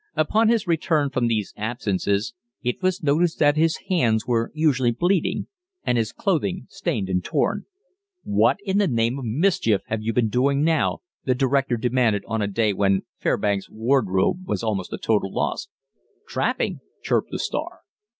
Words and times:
Upon 0.15 0.49
his 0.49 0.65
return 0.65 1.11
from 1.11 1.27
these 1.27 1.53
absences, 1.55 2.33
it 2.63 2.81
was 2.81 3.03
noticed 3.03 3.37
that 3.37 3.55
his 3.55 3.77
hands 3.87 4.25
were 4.25 4.49
usually 4.55 4.89
bleeding, 4.89 5.45
and 5.83 5.95
his 5.95 6.11
clothing 6.11 6.65
stained 6.69 7.07
and 7.07 7.23
torn. 7.23 7.67
"What 8.23 8.57
in 8.65 8.79
the 8.79 8.87
name 8.87 9.19
of 9.19 9.25
mischief 9.25 9.81
have 9.89 10.01
you 10.01 10.11
been 10.11 10.29
doing 10.29 10.63
now?" 10.63 11.01
the 11.25 11.35
director 11.35 11.77
demanded 11.77 12.23
on 12.25 12.41
a 12.41 12.47
day 12.47 12.73
when 12.73 13.03
Fairbanks's 13.19 13.69
wardrobe 13.69 14.47
was 14.47 14.63
almost 14.63 14.91
a 14.91 14.97
total 14.97 15.31
loss. 15.31 15.67
"Trappin'," 16.27 16.79
chirped 17.03 17.29
the 17.29 17.37
star. 17.37 17.81